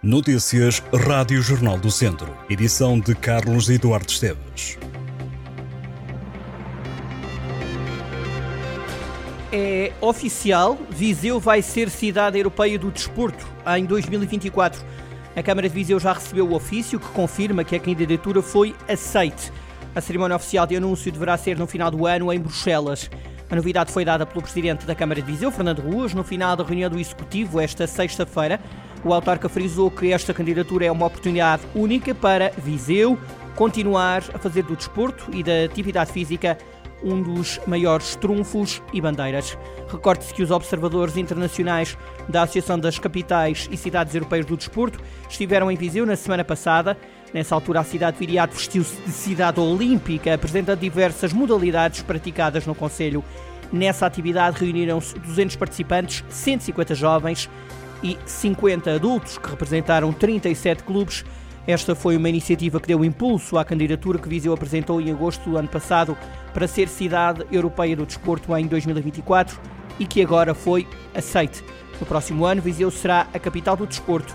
[0.00, 2.32] Notícias Rádio Jornal do Centro.
[2.48, 4.78] Edição de Carlos Eduardo Esteves.
[9.52, 13.44] É oficial, Viseu vai ser cidade europeia do desporto
[13.76, 14.84] em 2024.
[15.34, 19.52] A Câmara de Viseu já recebeu o ofício que confirma que a candidatura foi aceite.
[19.96, 23.10] A cerimónia oficial de anúncio deverá ser no final do ano em Bruxelas.
[23.50, 26.62] A novidade foi dada pelo Presidente da Câmara de Viseu, Fernando Ruas, no final da
[26.62, 28.60] reunião do Executivo esta sexta-feira.
[29.04, 33.18] O autarca frisou que esta candidatura é uma oportunidade única para Viseu
[33.54, 36.58] continuar a fazer do desporto e da atividade física
[37.02, 39.56] um dos maiores trunfos e bandeiras.
[39.88, 41.96] Recorde-se que os observadores internacionais
[42.28, 46.96] da Associação das Capitais e Cidades Europeias do Desporto estiveram em Viseu na semana passada.
[47.32, 53.24] Nessa altura, a cidade Viriato vestiu-se de cidade olímpica, apresentando diversas modalidades praticadas no Conselho.
[53.72, 57.48] Nessa atividade reuniram-se 200 participantes, 150 jovens
[58.02, 61.24] e 50 adultos, que representaram 37 clubes.
[61.66, 65.56] Esta foi uma iniciativa que deu impulso à candidatura que Viseu apresentou em agosto do
[65.56, 66.16] ano passado
[66.54, 69.60] para ser cidade europeia do desporto em 2024
[69.98, 71.62] e que agora foi aceite.
[72.00, 74.34] No próximo ano, Viseu será a capital do desporto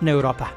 [0.00, 0.50] na Europa.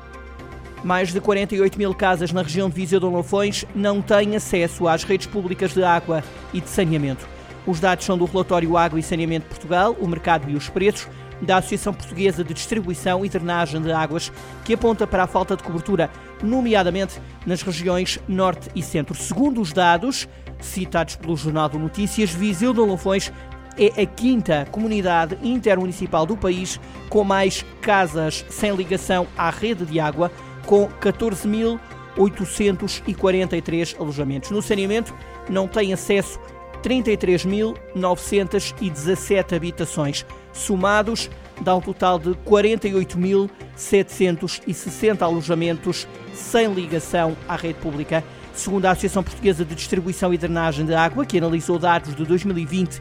[0.83, 5.03] Mais de 48 mil casas na região de Viseu de Lofões não têm acesso às
[5.03, 7.27] redes públicas de água e de saneamento.
[7.65, 11.09] Os dados são do relatório Água e Saneamento de Portugal, o mercado e os preços,
[11.41, 14.31] da Associação Portuguesa de Distribuição e Drenagem de Águas,
[14.65, 16.09] que aponta para a falta de cobertura,
[16.41, 19.15] nomeadamente nas regiões Norte e Centro.
[19.15, 20.27] Segundo os dados
[20.59, 23.31] citados pelo Jornal de Notícias, Viseu de Lofões
[23.77, 26.79] é a quinta comunidade intermunicipal do país
[27.09, 30.31] com mais casas sem ligação à rede de água,
[30.65, 34.49] com 14.843 alojamentos.
[34.49, 35.13] No saneamento,
[35.47, 36.39] não tem acesso
[36.83, 40.25] 33.917 habitações.
[40.53, 41.29] Somados,
[41.61, 48.21] dá um total de 48.760 alojamentos sem ligação à rede pública.
[48.53, 52.99] Segundo a Associação Portuguesa de Distribuição e Drenagem de Água, que analisou dados de 2020,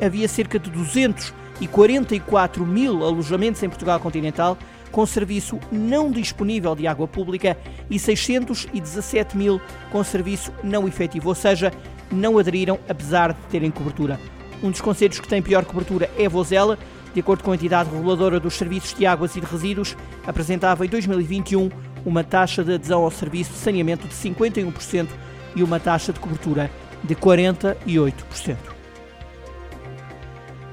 [0.00, 4.58] havia cerca de 244 mil alojamentos em Portugal continental
[4.90, 7.58] com serviço não disponível de água pública
[7.90, 9.60] e 617 mil
[9.90, 11.70] com serviço não efetivo, ou seja,
[12.10, 14.18] não aderiram apesar de terem cobertura.
[14.62, 16.78] Um dos conselhos que tem pior cobertura é Vozela,
[17.14, 19.96] de acordo com a entidade reguladora dos serviços de águas e de resíduos,
[20.26, 21.70] apresentava em 2021
[22.04, 25.08] uma taxa de adesão ao serviço de saneamento de 51%
[25.54, 26.70] e uma taxa de cobertura
[27.02, 28.56] de 48%.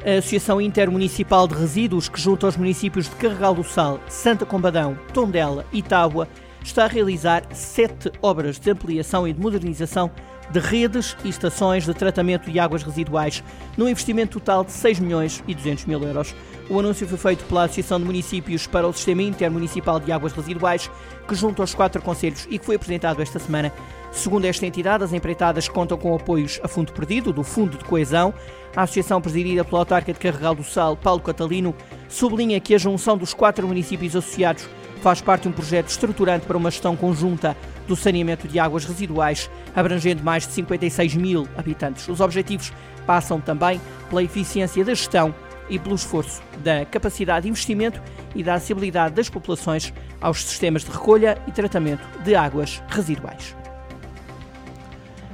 [0.05, 4.95] A Associação Intermunicipal de Resíduos, que junta os municípios de Carregal do Sal, Santa Combadão,
[5.11, 6.27] Tondela e Tábua,
[6.63, 10.11] está a realizar sete obras de ampliação e de modernização
[10.51, 13.43] de redes e estações de tratamento de águas residuais,
[13.77, 16.35] num investimento total de 6 milhões e 200 mil euros.
[16.67, 20.89] O anúncio foi feito pela Associação de Municípios para o Sistema Intermunicipal de Águas Residuais,
[21.27, 23.71] que junta os quatro conselhos e que foi apresentado esta semana.
[24.11, 28.33] Segundo esta entidade, as empreitadas contam com apoios a fundo perdido, do Fundo de Coesão.
[28.75, 31.75] A associação presidida pela autarca de Carregal do Sal, Paulo Catalino,
[32.07, 34.67] sublinha que a junção dos quatro municípios associados
[35.01, 37.55] faz parte de um projeto estruturante para uma gestão conjunta
[37.87, 42.07] do saneamento de águas residuais, abrangendo mais de 56 mil habitantes.
[42.07, 42.73] Os objetivos
[43.05, 43.79] passam também
[44.09, 45.33] pela eficiência da gestão
[45.69, 48.01] e pelo esforço da capacidade de investimento
[48.35, 53.55] e da acessibilidade das populações aos sistemas de recolha e tratamento de águas residuais.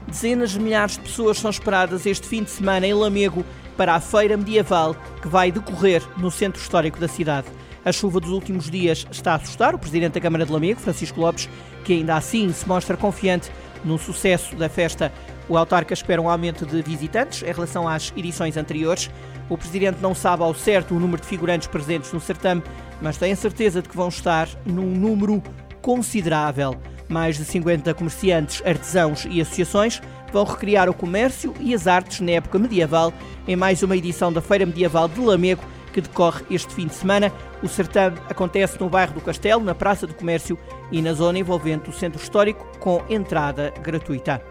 [0.08, 3.46] Dezenas de milhares de pessoas são esperadas este fim de semana em Lamego
[3.78, 7.48] para a feira medieval que vai decorrer no centro histórico da cidade.
[7.84, 11.20] A chuva dos últimos dias está a assustar o presidente da Câmara de Lamego, Francisco
[11.20, 11.50] Lopes,
[11.84, 13.52] que ainda assim se mostra confiante
[13.84, 15.12] no sucesso da festa.
[15.50, 19.10] O autarca espera um aumento de visitantes em relação às edições anteriores.
[19.50, 22.62] O presidente não sabe ao certo o número de figurantes presentes no certame,
[23.02, 25.42] mas tem a certeza de que vão estar num número
[25.82, 26.76] considerável.
[27.10, 32.32] Mais de 50 comerciantes, artesãos e associações vão recriar o comércio e as artes na
[32.32, 33.12] época medieval
[33.48, 37.32] em mais uma edição da Feira Medieval de Lamego, que decorre este fim de semana.
[37.62, 40.58] O certame acontece no bairro do Castelo, na Praça do Comércio
[40.92, 44.42] e na zona envolvente o centro histórico, com entrada gratuita.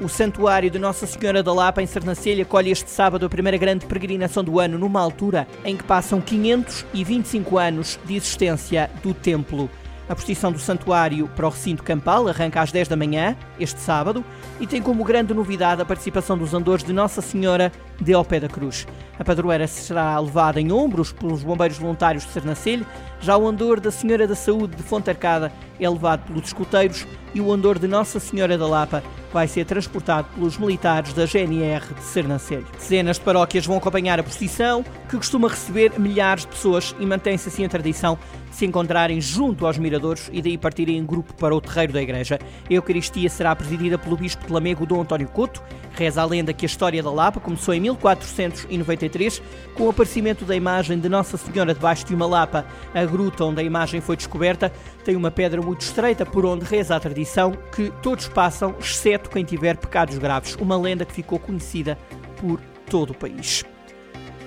[0.00, 3.86] O Santuário de Nossa Senhora da Lapa, em Sernancelha, acolhe este sábado a primeira grande
[3.86, 9.70] peregrinação do ano, numa altura em que passam 525 anos de existência do templo.
[10.06, 14.22] A procissão do santuário para o recinto campal arranca às 10 da manhã, este sábado,
[14.60, 18.38] e tem como grande novidade a participação dos andores de Nossa Senhora de Ao Pé
[18.38, 18.86] da Cruz.
[19.18, 22.86] A padroeira será levada em ombros pelos bombeiros voluntários de Sernancelho,
[23.20, 27.40] já o andor da Senhora da Saúde de Fonte Arcada é levado pelos escuteiros e
[27.40, 29.02] o andor de Nossa Senhora da Lapa
[29.32, 32.66] vai ser transportado pelos militares da GNR de Sernancelho.
[32.78, 37.48] Dezenas de paróquias vão acompanhar a procissão, que costuma receber milhares de pessoas e mantém-se
[37.48, 38.18] assim a tradição
[38.54, 42.38] se encontrarem junto aos miradores e daí partirem em grupo para o terreiro da igreja.
[42.70, 45.62] A Eucaristia será presidida pelo bispo de Lamego, Dom António Couto.
[45.92, 49.42] Reza a lenda que a história da Lapa começou em 1493
[49.74, 52.64] com o aparecimento da imagem de Nossa Senhora debaixo de uma lapa.
[52.94, 54.72] A gruta onde a imagem foi descoberta
[55.04, 59.44] tem uma pedra muito estreita por onde reza a tradição que todos passam, exceto quem
[59.44, 60.54] tiver pecados graves.
[60.56, 61.98] Uma lenda que ficou conhecida
[62.40, 63.64] por todo o país.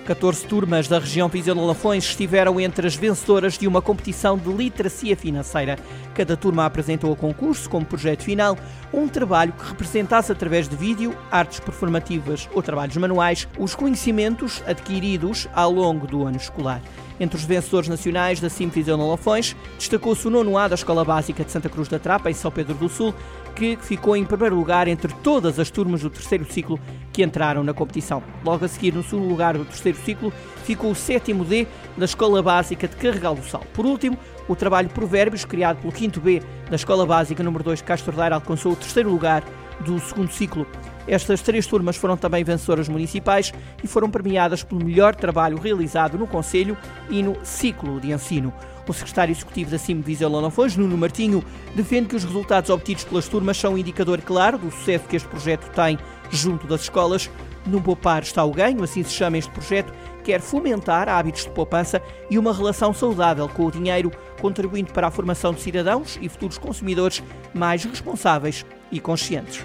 [0.08, 5.78] 14 turmas da região Viseu-Lafões estiveram entre as vencedoras de uma competição de literacia financeira.
[6.16, 8.58] Cada turma apresentou a concurso, como projeto final,
[8.94, 15.46] um trabalho que representasse através de vídeo, artes performativas ou trabalhos manuais, os conhecimentos adquiridos
[15.54, 16.82] ao longo do ano escolar.
[17.20, 21.52] Entre os vencedores nacionais da Sim Viseu-Lafões, destacou-se o nono A da Escola Básica de
[21.52, 23.14] Santa Cruz da Trapa, em São Pedro do Sul,
[23.56, 26.80] que ficou em primeiro lugar entre todas as turmas do terceiro ciclo
[27.18, 28.22] que entraram na competição.
[28.46, 30.32] Logo a seguir, no segundo lugar do terceiro ciclo,
[30.64, 31.66] ficou o sétimo D
[31.98, 33.64] da Escola Básica de Carregal do Sal.
[33.74, 34.16] Por último,
[34.48, 38.36] o trabalho Provérbios, criado pelo quinto B da Escola Básica número 2 de Castro Daire,
[38.36, 39.44] alcançou o terceiro lugar
[39.82, 40.68] do segundo ciclo.
[41.08, 46.28] Estas três turmas foram também vencedoras municipais e foram premiadas pelo melhor trabalho realizado no
[46.28, 46.78] Conselho
[47.10, 48.54] e no ciclo de ensino.
[48.88, 51.44] O secretário executivo da CIM Viseu Lonofões, Nuno Martinho,
[51.76, 55.28] defende que os resultados obtidos pelas turmas são um indicador claro do sucesso que este
[55.28, 55.98] projeto tem
[56.30, 57.30] junto das escolas.
[57.66, 59.94] No Poupar está o ganho, assim se chama este projeto,
[60.24, 64.10] quer fomentar hábitos de poupança e uma relação saudável com o dinheiro,
[64.40, 67.22] contribuindo para a formação de cidadãos e futuros consumidores
[67.54, 69.64] mais responsáveis e conscientes.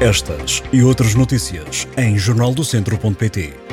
[0.00, 3.69] Estas e outras notícias em jornaldocentro.pt